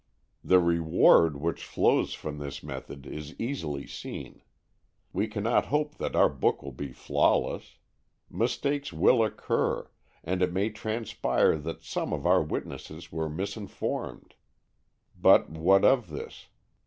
The 0.43 0.59
reward 0.59 1.37
which 1.39 1.63
flows 1.63 2.15
from 2.15 2.39
this 2.39 2.63
method 2.63 3.05
is 3.05 3.39
easily 3.39 3.85
seen. 3.85 4.41
We 5.13 5.27
cannot 5.27 5.67
hope 5.67 5.97
that 5.99 6.15
our 6.15 6.27
book 6.27 6.63
will 6.63 6.71
be 6.71 6.91
flawless. 6.91 7.77
Mistakes 8.27 8.91
will 8.91 9.23
occur, 9.23 9.91
and 10.23 10.41
it 10.41 10.51
may 10.51 10.71
transpire 10.71 11.55
that 11.59 11.83
some 11.83 12.13
of 12.13 12.25
our 12.25 12.41
witnesses 12.41 13.11
were 13.11 13.29
misinformed. 13.29 14.33
But 15.15 15.51
what 15.51 15.85
of 15.85 16.09
this? 16.09 16.47